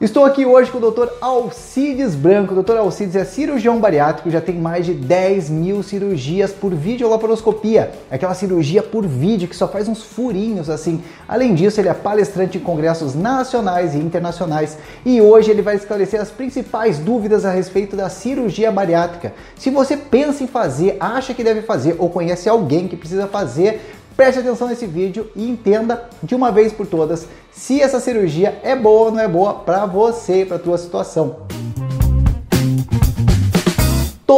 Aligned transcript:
Estou 0.00 0.24
aqui 0.24 0.46
hoje 0.46 0.70
com 0.70 0.78
o 0.78 0.90
Dr. 0.92 1.08
Alcides 1.20 2.14
Branco. 2.14 2.54
O 2.54 2.62
Dr. 2.62 2.76
Alcides 2.76 3.16
é 3.16 3.24
cirurgião 3.24 3.80
bariátrico, 3.80 4.30
já 4.30 4.40
tem 4.40 4.54
mais 4.54 4.86
de 4.86 4.94
10 4.94 5.50
mil 5.50 5.82
cirurgias 5.82 6.52
por 6.52 6.72
videolaparoscopia. 6.72 7.90
É 8.08 8.14
aquela 8.14 8.32
cirurgia 8.32 8.80
por 8.80 9.04
vídeo 9.04 9.48
que 9.48 9.56
só 9.56 9.66
faz 9.66 9.88
uns 9.88 10.04
furinhos 10.04 10.70
assim. 10.70 11.02
Além 11.26 11.52
disso, 11.52 11.80
ele 11.80 11.88
é 11.88 11.94
palestrante 11.94 12.58
em 12.58 12.60
congressos 12.60 13.16
nacionais 13.16 13.96
e 13.96 13.98
internacionais 13.98 14.78
e 15.04 15.20
hoje 15.20 15.50
ele 15.50 15.62
vai 15.62 15.74
esclarecer 15.74 16.20
as 16.20 16.30
principais 16.30 17.00
dúvidas 17.00 17.44
a 17.44 17.50
respeito 17.50 17.96
da 17.96 18.08
cirurgia 18.08 18.70
bariátrica. 18.70 19.34
Se 19.56 19.68
você 19.68 19.96
pensa 19.96 20.44
em 20.44 20.46
fazer, 20.46 20.96
acha 21.00 21.34
que 21.34 21.42
deve 21.42 21.62
fazer 21.62 21.96
ou 21.98 22.08
conhece 22.08 22.48
alguém 22.48 22.86
que 22.86 22.96
precisa 22.96 23.26
fazer, 23.26 23.80
Preste 24.18 24.40
atenção 24.40 24.66
nesse 24.66 24.84
vídeo 24.84 25.30
e 25.36 25.48
entenda 25.48 26.10
de 26.24 26.34
uma 26.34 26.50
vez 26.50 26.72
por 26.72 26.88
todas 26.88 27.28
se 27.52 27.80
essa 27.80 28.00
cirurgia 28.00 28.58
é 28.64 28.74
boa 28.74 29.04
ou 29.04 29.12
não 29.12 29.20
é 29.20 29.28
boa 29.28 29.54
para 29.54 29.86
você, 29.86 30.44
para 30.44 30.58
tua 30.58 30.76
situação. 30.76 31.46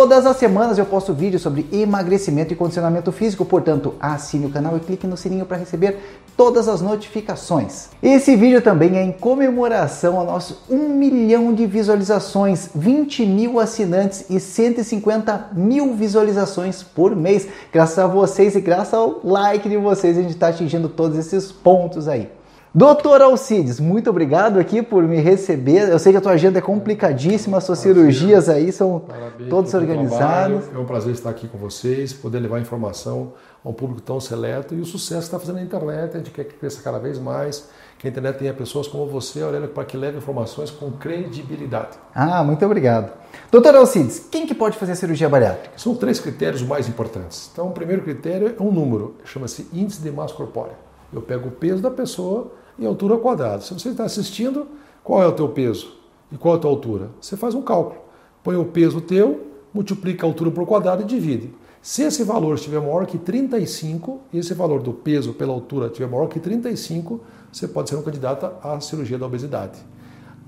Todas 0.01 0.25
as 0.25 0.39
semanas 0.39 0.79
eu 0.79 0.87
posto 0.87 1.13
vídeos 1.13 1.43
sobre 1.43 1.67
emagrecimento 1.71 2.55
e 2.55 2.57
condicionamento 2.57 3.13
físico, 3.13 3.45
portanto, 3.45 3.97
assine 4.01 4.47
o 4.47 4.51
canal 4.51 4.75
e 4.75 4.81
clique 4.81 5.07
no 5.07 5.15
sininho 5.15 5.45
para 5.45 5.59
receber 5.59 5.99
todas 6.35 6.69
as 6.69 6.81
notificações. 6.81 7.91
Esse 8.03 8.35
vídeo 8.35 8.63
também 8.63 8.97
é 8.97 9.03
em 9.03 9.13
comemoração 9.13 10.19
ao 10.19 10.25
nosso 10.25 10.63
1 10.71 10.89
milhão 10.89 11.53
de 11.53 11.67
visualizações, 11.67 12.71
20 12.75 13.27
mil 13.27 13.61
assinantes 13.61 14.25
e 14.31 14.41
150 14.41 15.51
mil 15.53 15.93
visualizações 15.93 16.83
por 16.83 17.15
mês. 17.15 17.47
Graças 17.71 17.99
a 17.99 18.07
vocês 18.07 18.57
e 18.57 18.61
graças 18.63 18.95
ao 18.95 19.21
like 19.23 19.69
de 19.69 19.77
vocês, 19.77 20.17
a 20.17 20.23
gente 20.23 20.33
está 20.33 20.49
atingindo 20.49 20.89
todos 20.89 21.19
esses 21.19 21.53
pontos 21.53 22.09
aí. 22.09 22.40
Doutor 22.73 23.20
Alcides, 23.20 23.80
muito 23.80 24.09
obrigado 24.10 24.60
aqui 24.60 24.80
por 24.80 25.02
me 25.02 25.16
receber. 25.16 25.88
Eu 25.88 25.98
sei 25.98 26.12
que 26.12 26.19
a 26.19 26.20
tua 26.20 26.33
agenda 26.33 26.60
é 26.60 26.62
complicadíssima, 26.62 27.59
as 27.59 27.65
suas 27.65 27.80
cirurgias 27.80 28.48
aí 28.48 28.70
são 28.70 29.01
Parabéns 29.01 29.51
todas 29.51 29.74
organizadas. 29.74 30.71
É 30.73 30.79
um 30.79 30.85
prazer 30.85 31.12
estar 31.12 31.30
aqui 31.30 31.49
com 31.49 31.59
vocês, 31.59 32.12
poder 32.12 32.38
levar 32.38 32.60
informação 32.60 33.32
a 33.65 33.68
um 33.68 33.73
público 33.73 34.01
tão 34.01 34.21
seleto 34.21 34.73
e 34.73 34.80
o 34.80 34.85
sucesso 34.85 35.23
que 35.23 35.24
está 35.24 35.40
fazendo 35.40 35.59
a 35.59 35.62
internet. 35.62 36.15
A 36.15 36.18
gente 36.18 36.30
quer 36.30 36.45
que 36.45 36.54
cresça 36.54 36.80
cada 36.80 37.01
vez 37.01 37.18
mais, 37.18 37.68
que 37.99 38.07
a 38.07 38.10
internet 38.10 38.38
tenha 38.38 38.54
pessoas 38.54 38.87
como 38.87 39.05
você, 39.05 39.43
Aurélio, 39.43 39.66
para 39.71 39.84
que 39.84 39.96
leve 39.96 40.18
informações 40.18 40.71
com 40.71 40.93
credibilidade. 40.93 41.99
Ah, 42.15 42.45
muito 42.45 42.65
obrigado. 42.65 43.10
Doutor 43.51 43.74
Alcides, 43.74 44.29
quem 44.30 44.46
que 44.46 44.55
pode 44.55 44.79
fazer 44.79 44.93
a 44.93 44.96
cirurgia 44.96 45.29
bariátrica? 45.29 45.77
São 45.77 45.96
três 45.96 46.21
critérios 46.21 46.62
mais 46.62 46.88
importantes. 46.88 47.51
Então, 47.52 47.66
o 47.66 47.73
primeiro 47.73 48.02
critério 48.02 48.55
é 48.57 48.62
um 48.62 48.71
número, 48.71 49.16
chama-se 49.24 49.66
índice 49.73 50.01
de 50.01 50.12
massa 50.12 50.34
corpórea. 50.34 50.74
Eu 51.12 51.21
pego 51.21 51.49
o 51.49 51.51
peso 51.51 51.82
da 51.82 51.90
pessoa 51.90 52.60
em 52.81 52.87
altura 52.87 53.19
quadrada. 53.19 53.61
Se 53.61 53.75
você 53.75 53.91
está 53.91 54.05
assistindo, 54.05 54.67
qual 55.05 55.23
é 55.23 55.27
o 55.27 55.33
teu 55.33 55.49
peso 55.51 55.93
e 56.33 56.39
qual 56.39 56.55
é 56.55 56.57
a 56.57 56.61
tua 56.61 56.71
altura? 56.71 57.11
Você 57.21 57.37
faz 57.37 57.55
um 57.55 57.63
cálculo. 57.63 58.01
Põe 58.43 58.57
o 58.57 58.65
peso 58.65 59.01
teu, 59.01 59.47
multiplica 59.73 60.27
a 60.27 60.29
altura 60.29 60.51
por 60.51 60.67
quadrado 60.67 61.03
e 61.03 61.05
divide. 61.05 61.53
Se 61.83 62.03
esse 62.03 62.25
valor 62.25 62.55
estiver 62.55 62.81
maior 62.81 63.07
que 63.07 63.19
35, 63.19 64.21
e 64.33 64.39
esse 64.39 64.53
valor 64.55 64.83
do 64.83 64.93
peso 64.93 65.33
pela 65.33 65.53
altura 65.53 65.87
estiver 65.87 66.09
maior 66.09 66.27
que 66.27 66.41
35, 66.41 67.21
você 67.53 67.69
pode 67.69 67.89
ser 67.89 67.97
um 67.97 68.03
candidato 68.03 68.51
à 68.62 68.81
cirurgia 68.81 69.19
da 69.19 69.27
obesidade. 69.27 69.78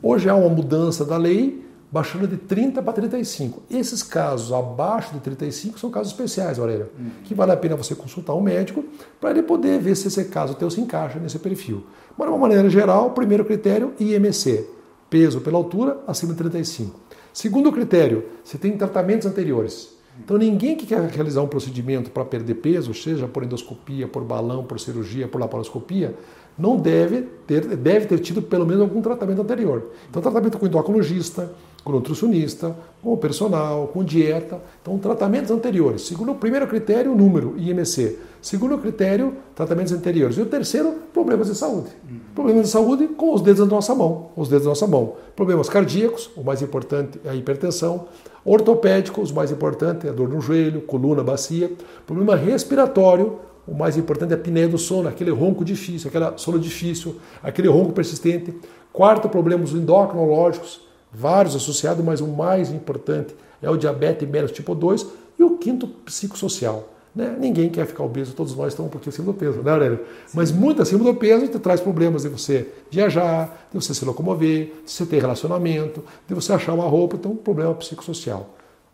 Hoje 0.02 0.28
há 0.28 0.34
uma 0.34 0.48
mudança 0.48 1.04
da 1.04 1.16
lei 1.16 1.64
baixando 1.92 2.26
de 2.26 2.38
30 2.38 2.82
para 2.82 2.94
35. 2.94 3.64
Esses 3.70 4.02
casos 4.02 4.50
abaixo 4.50 5.12
de 5.12 5.20
35 5.20 5.78
são 5.78 5.90
casos 5.90 6.12
especiais, 6.12 6.58
Aurélio, 6.58 6.88
uhum. 6.98 7.10
que 7.22 7.34
vale 7.34 7.52
a 7.52 7.56
pena 7.56 7.76
você 7.76 7.94
consultar 7.94 8.34
um 8.34 8.40
médico 8.40 8.82
para 9.20 9.30
ele 9.30 9.42
poder 9.42 9.78
ver 9.78 9.94
se 9.94 10.08
esse 10.08 10.24
caso 10.24 10.54
teu 10.54 10.70
se 10.70 10.80
encaixa 10.80 11.18
nesse 11.18 11.38
perfil. 11.38 11.84
Mas, 12.16 12.26
de 12.26 12.32
uma 12.32 12.40
maneira 12.40 12.68
geral, 12.70 13.10
primeiro 13.10 13.44
critério, 13.44 13.92
IMC, 14.00 14.66
peso 15.10 15.42
pela 15.42 15.58
altura 15.58 16.00
acima 16.06 16.32
de 16.32 16.38
35. 16.38 16.98
Segundo 17.30 17.70
critério, 17.70 18.24
se 18.42 18.56
tem 18.56 18.76
tratamentos 18.76 19.26
anteriores. 19.26 19.92
Então, 20.18 20.38
ninguém 20.38 20.76
que 20.76 20.86
quer 20.86 21.00
realizar 21.00 21.42
um 21.42 21.48
procedimento 21.48 22.10
para 22.10 22.24
perder 22.24 22.54
peso, 22.56 22.94
seja 22.94 23.26
por 23.26 23.42
endoscopia, 23.44 24.06
por 24.06 24.22
balão, 24.24 24.64
por 24.64 24.78
cirurgia, 24.78 25.26
por 25.26 25.40
laparoscopia, 25.40 26.14
não 26.62 26.76
deve 26.76 27.22
ter, 27.44 27.66
deve 27.76 28.06
ter 28.06 28.20
tido 28.20 28.40
pelo 28.40 28.64
menos 28.64 28.82
algum 28.82 29.02
tratamento 29.02 29.42
anterior. 29.42 29.90
Então, 30.08 30.22
tratamento 30.22 30.56
com 30.58 30.64
endocrinologista, 30.64 31.50
com 31.82 31.90
nutricionista, 31.90 32.76
com 33.02 33.12
o 33.12 33.16
personal, 33.16 33.88
com 33.88 34.04
dieta. 34.04 34.60
Então, 34.80 34.96
tratamentos 34.96 35.50
anteriores. 35.50 36.02
Segundo 36.02 36.30
o 36.30 36.34
primeiro 36.36 36.68
critério, 36.68 37.16
número, 37.16 37.56
IMC. 37.58 38.16
Segundo 38.40 38.78
critério, 38.78 39.34
tratamentos 39.56 39.92
anteriores. 39.92 40.36
E 40.38 40.40
o 40.40 40.46
terceiro, 40.46 40.94
problemas 41.12 41.48
de 41.48 41.56
saúde. 41.56 41.88
Problemas 42.32 42.66
de 42.66 42.68
saúde 42.68 43.08
com 43.08 43.34
os 43.34 43.42
dedos 43.42 43.66
da 43.66 43.74
nossa 43.74 43.92
mão. 43.92 44.30
Os 44.36 44.48
dedos 44.48 44.62
da 44.62 44.70
nossa 44.70 44.86
mão. 44.86 45.14
Problemas 45.34 45.68
cardíacos, 45.68 46.30
o 46.36 46.44
mais 46.44 46.62
importante 46.62 47.18
é 47.24 47.30
a 47.30 47.34
hipertensão. 47.34 48.06
Ortopédicos, 48.44 49.32
o 49.32 49.34
mais 49.34 49.50
importante 49.50 50.06
é 50.06 50.10
a 50.10 50.12
dor 50.12 50.28
no 50.28 50.40
joelho, 50.40 50.82
coluna, 50.82 51.24
bacia. 51.24 51.72
Problema 52.06 52.36
respiratório, 52.36 53.38
o 53.66 53.74
mais 53.74 53.96
importante 53.96 54.32
é 54.32 54.34
a 54.34 54.38
apneia 54.38 54.68
do 54.68 54.78
sono, 54.78 55.08
aquele 55.08 55.30
ronco 55.30 55.64
difícil, 55.64 56.08
aquela 56.08 56.36
sono 56.36 56.58
difícil, 56.58 57.16
aquele 57.42 57.68
ronco 57.68 57.92
persistente. 57.92 58.54
Quarto, 58.92 59.28
problemas 59.28 59.72
endocrinológicos, 59.72 60.80
vários 61.12 61.54
associados, 61.54 62.04
mas 62.04 62.20
o 62.20 62.26
mais 62.26 62.70
importante 62.70 63.34
é 63.62 63.70
o 63.70 63.76
diabetes 63.76 64.28
mellitus 64.28 64.56
tipo 64.56 64.74
2 64.74 65.06
e 65.38 65.42
o 65.42 65.56
quinto, 65.56 65.86
psicossocial. 65.86 66.88
Né? 67.14 67.36
Ninguém 67.38 67.68
quer 67.68 67.86
ficar 67.86 68.04
obeso, 68.04 68.32
todos 68.32 68.56
nós 68.56 68.72
estamos 68.72 68.88
um 68.88 68.92
pouquinho 68.92 69.10
acima 69.10 69.26
do 69.26 69.34
peso, 69.34 69.60
né, 69.62 69.70
Aurélio? 69.70 70.00
Sim. 70.26 70.36
Mas 70.36 70.50
muito 70.50 70.80
acima 70.80 71.04
do 71.04 71.14
peso 71.14 71.46
te 71.46 71.58
traz 71.58 71.80
problemas 71.80 72.22
de 72.22 72.28
você 72.28 72.68
viajar, 72.90 73.68
de 73.70 73.80
você 73.80 73.94
se 73.94 74.04
locomover, 74.04 74.72
de 74.84 74.90
você 74.90 75.04
ter 75.04 75.20
relacionamento, 75.20 76.02
de 76.26 76.34
você 76.34 76.52
achar 76.52 76.72
uma 76.72 76.86
roupa, 76.86 77.16
então 77.16 77.32
um 77.32 77.36
problema 77.36 77.74
psicossocial. 77.74 78.50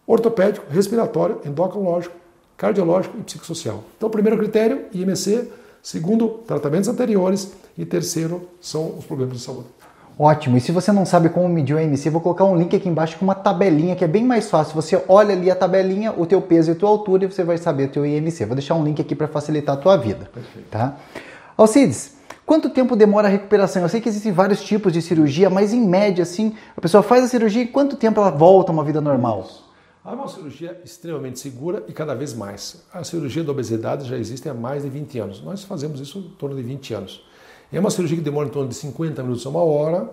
Ortopédico, 0.07 0.67
respiratório, 0.69 1.41
endocrinológico, 1.45 2.15
cardiológico 2.59 3.17
e 3.17 3.23
psicossocial. 3.23 3.85
Então, 3.97 4.11
primeiro 4.11 4.37
critério, 4.37 4.87
IMC. 4.93 5.49
Segundo, 5.81 6.41
tratamentos 6.47 6.89
anteriores. 6.89 7.53
E 7.79 7.87
terceiro, 7.87 8.49
são 8.61 8.99
os 8.99 9.07
problemas 9.07 9.39
de 9.39 9.43
saúde. 9.45 9.69
Ótimo. 10.19 10.57
E 10.57 10.61
se 10.61 10.73
você 10.73 10.91
não 10.91 11.07
sabe 11.07 11.29
como 11.29 11.49
medir 11.49 11.75
o 11.75 11.81
IMC, 11.81 12.11
vou 12.11 12.21
colocar 12.21 12.45
um 12.45 12.57
link 12.57 12.75
aqui 12.75 12.89
embaixo 12.89 13.17
com 13.17 13.25
uma 13.25 13.37
tabelinha 13.37 13.95
que 13.95 14.03
é 14.05 14.09
bem 14.09 14.25
mais 14.25 14.51
fácil. 14.51 14.75
Você 14.75 15.01
olha 15.07 15.33
ali 15.33 15.49
a 15.49 15.55
tabelinha, 15.55 16.13
o 16.13 16.27
teu 16.27 16.43
peso 16.43 16.71
e 16.71 16.73
a 16.73 16.75
tua 16.75 16.91
altura 16.91 17.25
e 17.25 17.29
você 17.29 17.45
vai 17.45 17.57
saber 17.57 17.85
o 17.85 17.89
teu 17.89 18.05
IMC. 18.05 18.45
Vou 18.45 18.57
deixar 18.57 18.75
um 18.75 18.83
link 18.83 19.01
aqui 19.01 19.15
para 19.15 19.29
facilitar 19.29 19.77
a 19.77 19.79
tua 19.79 19.97
vida. 19.97 20.29
Perfeito. 20.35 20.69
Tá? 20.69 20.97
Alcides, 21.57 22.17
quanto 22.45 22.69
tempo 22.69 22.97
demora 22.97 23.29
a 23.29 23.31
recuperação? 23.31 23.83
Eu 23.83 23.89
sei 23.89 24.01
que 24.01 24.09
existem 24.09 24.33
vários 24.33 24.61
tipos 24.61 24.93
de 24.93 25.01
cirurgia, 25.01 25.49
mas 25.49 25.73
em 25.73 25.87
média, 25.87 26.23
assim, 26.23 26.57
a 26.77 26.81
pessoa 26.81 27.05
faz 27.05 27.23
a 27.23 27.29
cirurgia 27.29 27.63
e 27.63 27.69
quanto 27.69 27.95
tempo 27.95 28.21
ela 28.21 28.31
volta 28.31 28.73
a 28.73 28.75
uma 28.75 28.83
vida 28.83 29.01
normal? 29.01 29.47
É 30.11 30.15
uma 30.15 30.27
cirurgia 30.27 30.81
extremamente 30.83 31.39
segura 31.39 31.85
e 31.87 31.93
cada 31.93 32.15
vez 32.15 32.33
mais. 32.33 32.83
A 32.91 33.05
cirurgia 33.05 33.45
da 33.45 33.53
obesidade 33.53 34.09
já 34.09 34.17
existe 34.17 34.49
há 34.49 34.55
mais 34.55 34.83
de 34.83 34.89
20 34.89 35.19
anos. 35.19 35.43
Nós 35.43 35.65
fazemos 35.65 36.01
isso 36.01 36.19
em 36.19 36.31
torno 36.39 36.57
de 36.57 36.63
20 36.63 36.95
anos. 36.95 37.23
É 37.71 37.79
uma 37.79 37.91
cirurgia 37.91 38.17
que 38.17 38.23
demora 38.23 38.49
em 38.49 38.51
torno 38.51 38.71
de 38.71 38.75
50 38.75 39.23
minutos 39.23 39.45
a 39.45 39.51
uma 39.51 39.63
hora. 39.63 40.09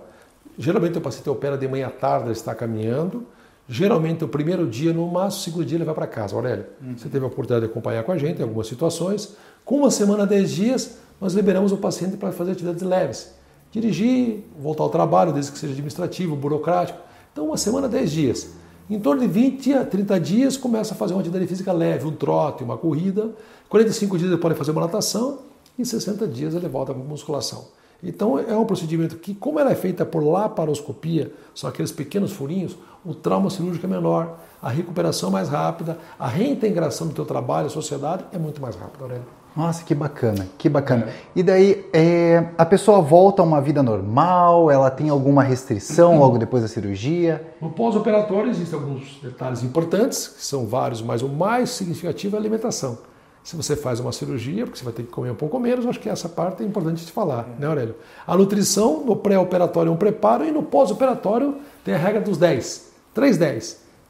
Geralmente 0.57 0.97
o 0.97 1.01
paciente 1.01 1.29
opera 1.29 1.57
de 1.57 1.66
manhã 1.66 1.88
à 1.88 1.89
tarde, 1.89 2.25
ele 2.25 2.34
está 2.34 2.53
caminhando. 2.53 3.25
Geralmente 3.69 4.22
o 4.25 4.28
primeiro 4.28 4.67
dia, 4.67 4.91
no 4.91 5.07
máximo 5.07 5.39
o 5.39 5.44
segundo 5.44 5.66
dia, 5.66 5.78
ele 5.78 5.85
vai 5.85 5.95
para 5.95 6.07
casa. 6.07 6.35
Aurélio, 6.35 6.66
uhum. 6.81 6.97
você 6.97 7.07
teve 7.07 7.23
a 7.23 7.28
oportunidade 7.28 7.66
de 7.66 7.72
acompanhar 7.72 8.03
com 8.03 8.11
a 8.11 8.17
gente 8.17 8.39
em 8.39 8.44
algumas 8.44 8.67
situações. 8.67 9.38
Com 9.63 9.78
uma 9.78 9.91
semana, 9.91 10.28
10 10.28 10.51
dias, 10.51 10.97
nós 11.22 11.34
liberamos 11.34 11.72
o 11.72 11.78
paciente 11.78 12.17
para 12.17 12.34
fazer 12.34 12.51
atividades 12.51 12.84
leves. 12.84 13.34
Dirigir, 13.72 14.44
voltar 14.59 14.84
ao 14.84 14.89
trabalho, 14.89 15.31
desde 15.31 15.53
que 15.53 15.57
seja 15.57 15.72
administrativo, 15.72 16.35
burocrático. 16.35 17.00
Então, 17.31 17.45
uma 17.45 17.57
semana, 17.57 17.88
10 17.88 18.11
dias. 18.11 18.65
Em 18.88 19.00
torno 19.00 19.22
de 19.22 19.28
20 19.28 19.73
a 19.73 19.84
30 19.84 20.19
dias 20.19 20.57
começa 20.57 20.94
a 20.94 20.97
fazer 20.97 21.16
uma 21.16 21.19
atividade 21.22 21.47
física 21.47 21.73
leve, 21.73 22.06
um 22.06 22.12
trote, 22.12 22.63
uma 22.63 22.78
corrida. 22.78 23.31
45 23.68 24.18
dias 24.18 24.31
ele 24.31 24.40
pode 24.40 24.53
fazer 24.53 24.69
uma 24.72 24.81
natação 24.81 25.40
e 25.78 25.84
60 25.84 26.28
dias 26.28 26.53
ele 26.53 26.68
volta 26.68 26.94
com 26.94 27.00
musculação. 27.00 27.66
Então 28.03 28.38
é 28.38 28.56
um 28.56 28.66
procedimento 28.66 29.16
que, 29.16 29.34
como 29.34 29.59
ela 29.59 29.72
é 29.72 29.75
feita 29.75 30.06
por 30.06 30.23
laparoscopia, 30.23 31.34
são 31.56 31.68
aqueles 31.68 31.91
pequenos 31.91 32.32
furinhos, 32.32 32.78
o 33.03 33.16
trauma 33.16 33.49
cirúrgico 33.49 33.87
é 33.87 33.90
menor, 33.90 34.37
a 34.61 34.70
recuperação 34.70 35.29
é 35.29 35.32
mais 35.32 35.49
rápida, 35.49 35.97
a 36.20 36.28
reintegração 36.28 37.08
do 37.08 37.14
teu 37.14 37.26
trabalho 37.26 37.66
à 37.66 37.70
sociedade 37.70 38.23
é 38.32 38.37
muito 38.37 38.61
mais 38.61 38.76
rápida, 38.76 39.03
Aurélio. 39.03 39.45
Nossa, 39.55 39.85
que 39.85 39.96
bacana, 39.96 40.47
que 40.57 40.67
bacana. 40.67 41.07
E 41.34 41.41
daí, 41.41 41.85
é, 41.93 42.49
a 42.57 42.66
pessoa 42.66 42.99
volta 42.99 43.41
a 43.41 43.46
uma 43.46 43.61
vida 43.61 43.81
normal? 43.81 44.69
Ela 44.69 44.91
tem 44.91 45.07
alguma 45.07 45.43
restrição 45.43 46.19
logo 46.19 46.37
depois 46.37 46.61
da 46.61 46.67
cirurgia? 46.67 47.55
No 47.61 47.69
pós-operatório 47.69 48.49
existem 48.49 48.78
alguns 48.78 49.17
detalhes 49.23 49.63
importantes, 49.63 50.28
que 50.28 50.43
são 50.43 50.66
vários, 50.66 51.02
mas 51.02 51.22
o 51.22 51.29
mais 51.29 51.69
significativo 51.69 52.35
é 52.35 52.37
a 52.37 52.41
alimentação. 52.41 52.97
Se 53.46 53.55
você 53.55 53.78
faz 53.78 54.02
uma 54.02 54.11
cirurgia, 54.11 54.66
porque 54.66 54.78
você 54.78 54.84
vai 54.84 54.91
ter 54.91 55.03
que 55.03 55.09
comer 55.09 55.31
um 55.31 55.35
pouco 55.35 55.58
menos, 55.58 55.85
acho 55.85 55.99
que 55.99 56.09
essa 56.09 56.28
parte 56.28 56.61
é 56.61 56.66
importante 56.66 57.05
de 57.05 57.11
falar, 57.11 57.47
né, 57.58 57.67
Aurélio? 57.67 57.96
A 58.28 58.35
nutrição, 58.35 59.05
no 59.05 59.16
pré-operatório 59.16 59.90
é 59.90 59.93
um 59.93 59.97
preparo 59.97 60.43
e 60.43 60.51
no 60.51 60.63
pós-operatório 60.63 61.55
tem 61.84 61.93
a 61.93 61.97
regra 61.97 62.19
dos 62.19 62.37
10. 62.37 62.91
3 63.13 63.37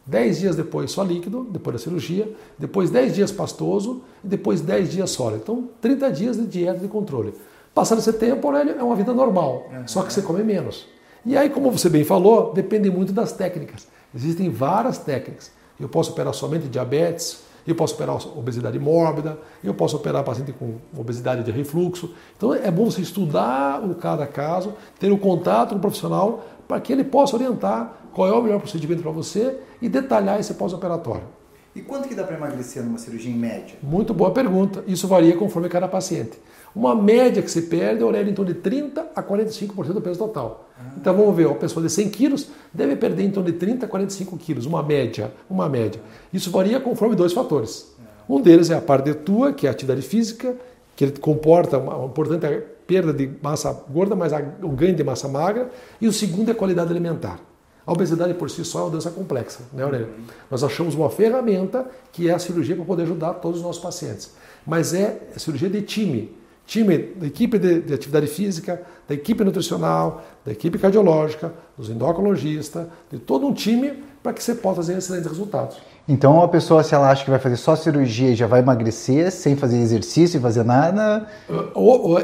10. 0.06 0.26
10 0.26 0.40
dias 0.40 0.56
depois 0.56 0.92
só 0.92 1.04
líquido, 1.04 1.48
depois 1.50 1.76
da 1.76 1.84
cirurgia, 1.84 2.32
depois 2.58 2.90
10 2.90 3.16
dias 3.16 3.32
pastoso 3.32 4.02
e 4.24 4.28
depois 4.28 4.62
10 4.62 4.92
dias 4.92 5.10
sólido. 5.12 5.42
Então, 5.44 5.70
30 5.82 6.12
dias 6.12 6.38
de 6.38 6.46
dieta 6.46 6.80
de 6.80 6.88
controle. 6.88 7.34
Passado 7.74 8.00
esse 8.00 8.14
tempo, 8.14 8.48
Aurélio, 8.48 8.76
é 8.78 8.84
uma 8.84 8.96
vida 8.96 9.14
normal, 9.14 9.68
uhum. 9.72 9.88
só 9.88 10.04
que 10.04 10.14
você 10.14 10.22
come 10.22 10.44
menos. 10.44 10.88
E 11.26 11.36
aí, 11.36 11.50
como 11.50 11.72
você 11.72 11.90
bem 11.90 12.04
falou, 12.04 12.54
depende 12.54 12.90
muito 12.90 13.12
das 13.12 13.34
técnicas. 13.34 13.88
Existem 14.14 14.50
várias 14.50 14.98
técnicas. 14.98 15.52
Eu 15.80 15.90
posso 15.90 16.12
operar 16.12 16.34
somente 16.34 16.68
diabetes, 16.68 17.44
eu 17.68 17.76
posso 17.76 17.96
operar 17.96 18.16
obesidade 18.38 18.78
mórbida, 18.80 19.38
eu 19.64 19.74
posso 19.74 19.98
operar 19.98 20.24
paciente 20.24 20.54
com 20.54 20.76
obesidade 20.96 21.44
de 21.44 21.52
refluxo. 21.52 22.12
Então 22.38 22.54
é 22.54 22.70
bom 22.70 22.86
você 22.86 23.02
estudar 23.02 23.84
o 23.84 23.96
cada 23.96 24.26
caso, 24.28 24.74
ter 25.00 25.12
o 25.12 25.16
um 25.16 25.18
contato 25.18 25.72
com 25.72 25.78
o 25.78 25.80
profissional 25.80 26.46
para 26.68 26.80
que 26.80 26.94
ele 26.94 27.04
possa 27.04 27.36
orientar 27.36 28.05
qual 28.16 28.30
é 28.30 28.32
o 28.32 28.42
melhor 28.42 28.62
procedimento 28.62 29.02
para 29.02 29.12
você 29.12 29.58
e 29.82 29.90
detalhar 29.90 30.40
esse 30.40 30.54
pós-operatório. 30.54 31.28
E 31.76 31.82
quanto 31.82 32.08
que 32.08 32.16
dá 32.16 32.24
para 32.24 32.38
emagrecer 32.38 32.82
numa 32.82 32.98
cirurgia 32.98 33.30
em 33.30 33.36
média? 33.36 33.76
Muito 33.84 34.14
boa 34.14 34.32
pergunta. 34.32 34.82
Isso 34.88 35.06
varia 35.06 35.36
conforme 35.36 35.68
cada 35.68 35.90
paciente. 35.90 36.40
Uma 36.74 36.96
média 36.96 37.42
que 37.42 37.52
se 37.52 37.64
perde, 37.64 38.02
é 38.02 38.22
em 38.22 38.34
torno 38.34 38.54
de 38.54 38.60
30 38.62 39.08
a 39.14 39.22
45% 39.22 39.92
do 39.92 40.02
peso 40.02 40.18
total. 40.18 40.70
Ah. 40.80 40.94
Então 40.96 41.14
vamos 41.14 41.36
ver, 41.36 41.48
uma 41.48 41.56
pessoa 41.56 41.86
de 41.86 41.92
100 41.92 42.10
quilos 42.10 42.48
deve 42.74 42.96
perder 42.96 43.24
em 43.24 43.32
torno 43.32 43.52
de 43.52 43.58
30 43.58 43.86
a 43.86 43.90
45 43.90 44.38
quilos, 44.38 44.66
uma 44.66 44.82
média, 44.82 45.34
uma 45.50 45.68
média. 45.68 46.02
Isso 46.32 46.50
varia 46.50 46.80
conforme 46.80 47.16
dois 47.16 47.34
fatores. 47.34 47.94
Um 48.30 48.40
deles 48.40 48.70
é 48.70 48.76
a 48.76 48.82
parte 48.82 49.14
tua, 49.14 49.52
que 49.52 49.68
é 49.68 49.70
a 49.70 49.74
atividade 49.74 50.02
física, 50.02 50.56
que 50.96 51.12
comporta 51.20 51.78
uma 51.78 52.06
importante 52.06 52.48
perda 52.88 53.12
de 53.12 53.30
massa 53.42 53.74
gorda, 53.90 54.16
mas 54.16 54.32
o 54.64 54.70
ganho 54.70 54.96
de 54.96 55.04
massa 55.04 55.28
magra. 55.28 55.70
E 56.00 56.08
o 56.08 56.14
segundo 56.14 56.48
é 56.48 56.52
a 56.54 56.56
qualidade 56.56 56.90
alimentar. 56.90 57.42
A 57.86 57.92
obesidade 57.92 58.34
por 58.34 58.50
si 58.50 58.66
só 58.66 58.80
é 58.80 58.82
uma 58.84 58.90
doença 58.92 59.12
complexa, 59.12 59.60
né, 59.72 59.84
Aurélio? 59.84 60.08
Uhum. 60.08 60.24
Nós 60.50 60.64
achamos 60.64 60.96
uma 60.96 61.10
ferramenta 61.10 61.86
que 62.12 62.30
é 62.30 62.34
a 62.34 62.40
cirurgia 62.40 62.76
para 62.76 62.86
poder 62.86 63.04
ajudar 63.04 63.36
todos 63.36 63.60
os 63.60 63.66
nossos 63.66 63.82
pacientes. 63.82 64.32
Mas 64.66 64.94
é 64.94 65.22
a 65.36 65.40
cirurgia 65.40 65.70
de 65.70 65.82
time. 65.82 66.36
Time 66.66 66.98
da 66.98 67.28
equipe 67.28 67.60
de, 67.60 67.82
de 67.82 67.94
atividade 67.94 68.26
física, 68.26 68.82
da 69.08 69.14
equipe 69.14 69.44
nutricional, 69.44 70.24
da 70.44 70.52
equipe 70.52 70.80
cardiológica, 70.80 71.54
dos 71.78 71.90
endocrinologistas, 71.90 72.88
de 73.12 73.20
todo 73.20 73.46
um 73.46 73.54
time 73.54 74.04
para 74.24 74.34
que 74.34 74.44
você 74.44 74.56
possa 74.56 74.78
fazer 74.78 74.98
excelentes 74.98 75.30
resultados. 75.30 75.78
Então, 76.08 76.42
a 76.42 76.48
pessoa, 76.48 76.84
se 76.84 76.96
ela 76.96 77.12
acha 77.12 77.24
que 77.24 77.30
vai 77.30 77.40
fazer 77.40 77.58
só 77.58 77.76
cirurgia 77.76 78.32
e 78.32 78.36
já 78.36 78.48
vai 78.48 78.62
emagrecer 78.62 79.32
sem 79.32 79.56
fazer 79.56 79.78
exercício 79.78 80.40
e 80.40 80.42
fazer 80.42 80.64
nada. 80.64 81.28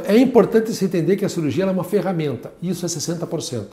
É 0.05 0.17
importante 0.17 0.73
se 0.73 0.85
entender 0.85 1.15
que 1.15 1.25
a 1.25 1.29
cirurgia 1.29 1.65
é 1.65 1.71
uma 1.71 1.83
ferramenta, 1.83 2.51
isso 2.61 2.83
é 2.83 2.89
60%. 2.89 3.65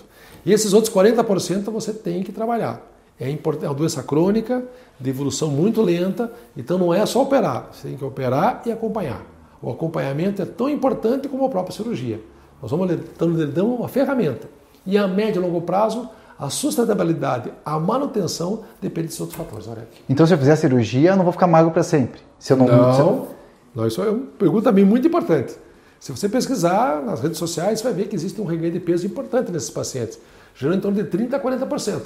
E 0.49 0.53
esses 0.55 0.73
outros 0.73 0.91
40% 0.91 1.65
você 1.65 1.93
tem 1.93 2.23
que 2.23 2.33
trabalhar. 2.33 2.81
É, 3.21 3.31
é 3.31 3.67
uma 3.67 3.75
doença 3.75 4.03
crônica, 4.03 4.65
de 4.99 5.11
evolução 5.11 5.51
muito 5.51 5.83
lenta, 5.83 6.33
então 6.57 6.79
não 6.79 6.95
é 6.95 7.05
só 7.05 7.21
operar, 7.21 7.69
você 7.71 7.89
tem 7.89 7.99
que 7.99 8.05
operar 8.05 8.63
e 8.65 8.73
acompanhar. 8.73 9.21
O 9.61 9.71
acompanhamento 9.71 10.41
é 10.41 10.47
tão 10.47 10.71
importante 10.71 11.29
como 11.29 11.45
a 11.45 11.51
própria 11.51 11.77
cirurgia. 11.77 12.19
Nós 12.63 12.71
vamos 12.71 12.89
dando 13.27 13.75
uma 13.75 13.89
ferramenta. 13.89 14.49
E 14.87 14.97
a 14.97 15.07
médio 15.07 15.43
e 15.43 15.45
longo 15.45 15.61
prazo, 15.61 16.09
a 16.39 16.49
sustentabilidade, 16.49 17.53
a 17.63 17.79
manutenção 17.79 18.63
depende 18.81 19.09
de 19.09 19.21
outros 19.21 19.37
fatores. 19.37 19.69
Olha. 19.69 19.87
Então, 20.09 20.27
se 20.27 20.33
eu 20.33 20.39
fizer 20.39 20.53
a 20.53 20.57
cirurgia, 20.57 21.11
eu 21.11 21.17
não 21.17 21.25
vou 21.25 21.33
ficar 21.35 21.47
magro 21.47 21.73
para 21.73 21.83
sempre? 21.83 22.23
Se 22.39 22.55
eu 22.55 22.57
não, 22.57 22.67
não, 22.67 23.29
não, 23.75 23.87
isso 23.87 24.03
é 24.03 24.09
uma 24.09 24.25
pergunta 24.39 24.71
também 24.71 24.83
muito 24.83 25.07
importante. 25.07 25.55
Se 26.01 26.11
você 26.11 26.27
pesquisar 26.27 27.03
nas 27.03 27.21
redes 27.21 27.39
sociais, 27.39 27.81
você 27.81 27.85
vai 27.85 27.93
ver 27.93 28.09
que 28.09 28.15
existe 28.15 28.41
um 28.41 28.45
reganho 28.45 28.73
de 28.73 28.81
peso 28.81 29.05
importante 29.05 29.51
nesses 29.51 29.69
pacientes, 29.69 30.19
gerando 30.59 30.77
em 30.77 30.81
torno 30.81 31.03
de 31.03 31.09
30% 31.09 31.35
a 31.35 31.41
40%. 31.41 32.03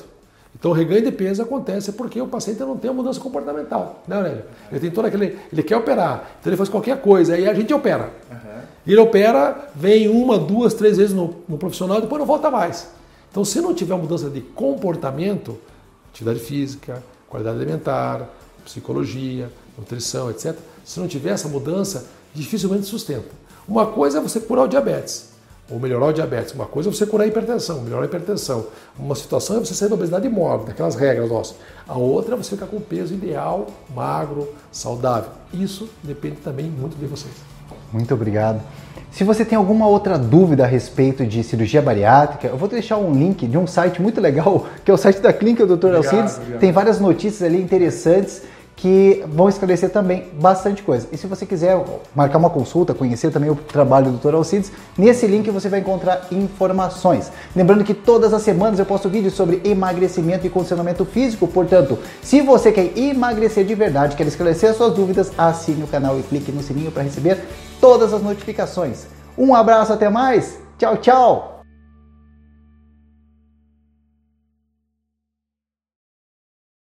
Então 0.55 0.71
o 0.71 0.75
reganho 0.75 1.03
de 1.03 1.11
peso 1.11 1.43
acontece 1.43 1.93
porque 1.93 2.21
o 2.21 2.29
paciente 2.29 2.61
não 2.61 2.77
tem 2.77 2.91
uma 2.91 3.03
mudança 3.03 3.19
comportamental, 3.19 4.03
né, 4.07 4.17
Aurélio? 4.17 4.45
Ele 4.71 4.81
tem 4.81 4.91
todo 4.91 5.07
aquele. 5.07 5.39
Ele 5.51 5.63
quer 5.63 5.77
operar, 5.77 6.31
então 6.39 6.51
ele 6.51 6.57
faz 6.57 6.69
qualquer 6.69 7.01
coisa, 7.01 7.35
aí 7.35 7.49
a 7.49 7.55
gente 7.55 7.73
opera. 7.73 8.11
Uhum. 8.31 8.61
Ele 8.87 8.99
opera, 8.99 9.71
vem 9.75 10.09
uma, 10.09 10.39
duas, 10.39 10.75
três 10.75 10.99
vezes 10.99 11.15
no, 11.15 11.37
no 11.49 11.57
profissional 11.57 11.99
e 11.99 12.03
depois 12.03 12.19
não 12.19 12.27
volta 12.27 12.51
mais. 12.51 12.89
Então, 13.31 13.45
se 13.47 13.61
não 13.63 13.73
tiver 13.73 13.97
mudança 13.97 14.29
de 14.29 14.43
comportamento, 14.43 15.59
atividade 16.11 16.41
física, 16.41 17.03
qualidade 17.29 17.57
alimentar, 17.57 18.29
psicologia, 18.63 19.51
nutrição, 19.79 20.31
etc., 20.31 20.55
se 20.85 21.01
não 21.01 21.09
tiver 21.09 21.31
essa 21.31 21.49
mudança, 21.49 22.07
dificilmente 22.35 22.85
sustenta. 22.85 23.31
Uma 23.67 23.87
coisa 23.87 24.19
é 24.19 24.21
você 24.21 24.39
curar 24.39 24.65
o 24.65 24.69
diabetes, 24.69 25.31
ou 25.71 25.79
melhorar 25.79 26.07
o 26.07 26.13
diabetes. 26.13 26.53
Uma 26.53 26.67
coisa 26.67 26.89
é 26.89 26.93
você 26.93 27.07
curar 27.07 27.25
a 27.25 27.27
hipertensão, 27.27 27.81
melhorar 27.81 28.03
a 28.03 28.07
hipertensão. 28.07 28.67
Uma 28.99 29.15
situação 29.15 29.57
é 29.57 29.61
você 29.61 29.75
sair 29.75 29.89
da 29.89 29.95
obesidade 29.95 30.29
mórbida, 30.29 30.73
aquelas 30.73 30.95
regras 30.95 31.31
nossas. 31.31 31.57
A 31.87 31.97
outra 31.97 32.35
é 32.35 32.37
você 32.37 32.51
ficar 32.51 32.67
com 32.67 32.77
o 32.77 32.81
peso 32.81 33.15
ideal, 33.15 33.67
magro, 33.95 34.49
saudável. 34.71 35.31
Isso 35.53 35.89
depende 36.03 36.37
também 36.37 36.67
muito 36.67 36.97
de 36.97 37.07
vocês. 37.07 37.35
Muito 37.93 38.13
obrigado. 38.15 38.61
Se 39.11 39.25
você 39.25 39.45
tem 39.45 39.57
alguma 39.59 39.87
outra 39.87 40.19
dúvida 40.19 40.65
a 40.65 40.67
respeito 40.67 41.27
de 41.27 41.45
cirurgia 41.45 41.83
bariátrica, 41.83 42.49
eu 42.49 42.57
vou 42.57 42.67
deixar 42.67 42.97
um 42.97 43.13
link 43.13 43.47
de 43.47 43.59
um 43.59 43.67
site 43.67 44.01
muito 44.01 44.21
legal, 44.23 44.67
que 44.83 44.91
é 44.91 44.95
o 44.95 44.97
site 44.97 45.21
da 45.21 45.33
clínica 45.35 45.67
do 45.67 45.77
Dr. 45.77 45.97
Alcides. 45.97 46.41
Tem 46.59 46.73
várias 46.73 46.99
notícias 46.99 47.43
ali 47.43 47.61
interessantes 47.61 48.43
que 48.77 49.25
vão 49.29 49.49
esclarecer 49.49 49.91
também 49.91 50.25
bastante 50.41 50.83
coisa. 50.83 51.07
E 51.13 51.17
se 51.17 51.27
você 51.27 51.47
quiser 51.47 51.83
marcar 52.15 52.39
uma 52.39 52.51
consulta, 52.51 52.95
conhecer 52.95 53.31
também 53.31 53.51
o 53.51 53.55
trabalho 53.55 54.11
do 54.11 54.19
Dr. 54.19 54.35
Alcides, 54.35 54.73
nesse 54.97 55.27
link 55.27 55.51
você 55.51 55.69
vai 55.69 55.81
encontrar 55.81 56.27
informações. 56.33 57.31
Lembrando 57.55 57.85
que 57.85 57.95
todas 57.95 58.33
as 58.33 58.43
semanas 58.43 58.79
eu 58.79 58.87
posto 58.87 59.09
vídeos 59.09 59.35
sobre 59.35 59.61
emagrecimento 59.65 60.47
e 60.47 60.51
condicionamento 60.51 61.05
físico, 61.05 61.47
portanto, 61.47 61.99
se 62.23 62.41
você 62.41 62.73
quer 62.73 62.97
emagrecer 62.99 63.65
de 63.65 63.75
verdade, 63.75 64.17
quer 64.17 64.27
esclarecer 64.27 64.75
suas 64.75 64.95
dúvidas, 64.95 65.33
assine 65.37 65.85
o 65.85 65.87
canal 65.87 66.19
e 66.19 66.23
clique 66.23 66.51
no 66.51 66.63
sininho 66.63 66.91
para 66.91 67.03
receber 67.03 67.39
todas 67.81 68.13
as 68.13 68.23
notificações. 68.23 69.07
Um 69.37 69.55
abraço, 69.55 69.93
até 69.93 70.09
mais. 70.09 70.59
Tchau, 70.79 70.97
tchau. 70.97 71.52